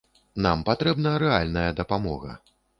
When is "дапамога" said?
1.83-2.31